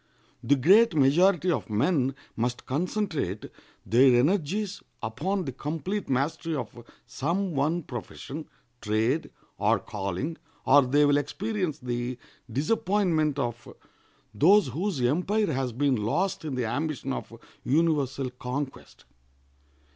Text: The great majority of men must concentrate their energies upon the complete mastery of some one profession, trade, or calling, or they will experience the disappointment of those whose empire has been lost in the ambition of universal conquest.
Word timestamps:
The 0.43 0.55
great 0.55 0.95
majority 0.95 1.51
of 1.51 1.69
men 1.69 2.15
must 2.35 2.65
concentrate 2.65 3.45
their 3.85 4.19
energies 4.19 4.81
upon 5.03 5.45
the 5.45 5.51
complete 5.51 6.09
mastery 6.09 6.55
of 6.55 6.71
some 7.05 7.53
one 7.53 7.83
profession, 7.83 8.47
trade, 8.81 9.29
or 9.59 9.77
calling, 9.77 10.39
or 10.65 10.81
they 10.87 11.05
will 11.05 11.17
experience 11.17 11.77
the 11.77 12.17
disappointment 12.51 13.37
of 13.37 13.71
those 14.33 14.69
whose 14.69 14.99
empire 15.01 15.53
has 15.53 15.71
been 15.71 15.97
lost 15.97 16.45
in 16.45 16.55
the 16.55 16.65
ambition 16.65 17.13
of 17.13 17.31
universal 17.63 18.31
conquest. 18.31 19.05